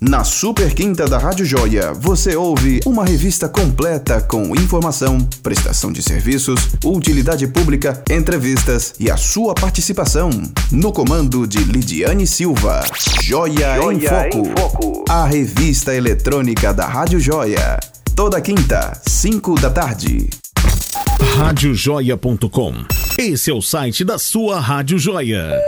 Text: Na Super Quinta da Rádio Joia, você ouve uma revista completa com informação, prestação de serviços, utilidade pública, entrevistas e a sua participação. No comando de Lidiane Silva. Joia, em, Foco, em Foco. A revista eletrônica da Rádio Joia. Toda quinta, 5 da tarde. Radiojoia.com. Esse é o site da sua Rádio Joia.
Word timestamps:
Na 0.00 0.24
Super 0.24 0.74
Quinta 0.74 1.06
da 1.06 1.18
Rádio 1.18 1.46
Joia, 1.46 1.92
você 1.92 2.34
ouve 2.34 2.80
uma 2.84 3.04
revista 3.04 3.48
completa 3.48 4.20
com 4.20 4.54
informação, 4.56 5.20
prestação 5.40 5.92
de 5.92 6.02
serviços, 6.02 6.70
utilidade 6.84 7.46
pública, 7.46 8.02
entrevistas 8.10 8.94
e 8.98 9.08
a 9.08 9.16
sua 9.16 9.54
participação. 9.54 10.30
No 10.72 10.92
comando 10.92 11.46
de 11.46 11.58
Lidiane 11.58 12.26
Silva. 12.26 12.82
Joia, 13.22 13.78
em, 13.92 14.00
Foco, 14.00 14.38
em 14.38 14.56
Foco. 14.60 15.04
A 15.08 15.26
revista 15.26 15.94
eletrônica 15.94 16.74
da 16.74 16.86
Rádio 16.86 17.20
Joia. 17.20 17.78
Toda 18.16 18.40
quinta, 18.40 19.00
5 19.06 19.60
da 19.60 19.70
tarde. 19.70 20.28
Radiojoia.com. 21.36 22.74
Esse 23.16 23.48
é 23.50 23.54
o 23.54 23.62
site 23.62 24.04
da 24.04 24.18
sua 24.18 24.58
Rádio 24.58 24.98
Joia. 24.98 25.64